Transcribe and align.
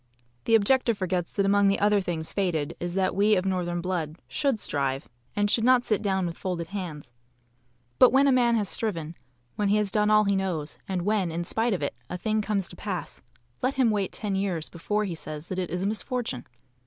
The 0.45 0.55
objector 0.55 0.95
forgets 0.95 1.31
that 1.33 1.45
among 1.45 1.67
the 1.67 1.77
other 1.79 2.01
things 2.01 2.33
fated 2.33 2.75
is 2.79 2.95
that 2.95 3.13
we 3.15 3.35
of 3.35 3.45
northern 3.45 3.81
blood 3.81 4.15
SHOULD 4.29 4.59
strive 4.59 5.07
and 5.35 5.47
should 5.47 5.63
NOT 5.63 5.83
sit 5.83 6.01
down 6.01 6.25
with 6.25 6.39
folded 6.39 6.69
hands. 6.69 7.13
But 7.99 8.11
when 8.11 8.25
a 8.27 8.31
man 8.31 8.55
has 8.55 8.67
striven, 8.67 9.13
when 9.57 9.67
he 9.67 9.77
has 9.77 9.91
done 9.91 10.09
all 10.09 10.23
he 10.23 10.35
knows, 10.35 10.79
and 10.87 11.03
when, 11.03 11.31
in 11.31 11.43
spite 11.43 11.73
of 11.75 11.83
it, 11.83 11.93
a 12.09 12.17
thing 12.17 12.41
comes 12.41 12.67
to 12.69 12.75
pass, 12.75 13.21
let 13.61 13.75
him 13.75 13.91
wait 13.91 14.11
ten 14.11 14.33
years 14.33 14.69
before 14.69 15.05
he 15.05 15.13
says 15.13 15.49
that 15.49 15.59
it 15.59 15.69
is 15.69 15.83
a 15.83 15.85
misfortune. 15.85 16.47